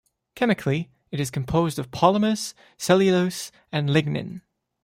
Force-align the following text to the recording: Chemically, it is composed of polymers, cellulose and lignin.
Chemically, 0.33 0.89
it 1.11 1.19
is 1.19 1.29
composed 1.29 1.77
of 1.77 1.91
polymers, 1.91 2.55
cellulose 2.75 3.51
and 3.71 3.87
lignin. 3.87 4.41